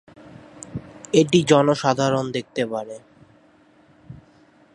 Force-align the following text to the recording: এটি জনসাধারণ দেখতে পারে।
এটি 1.13 1.39
জনসাধারণ 1.43 2.25
দেখতে 2.31 2.63
পারে। 2.65 2.95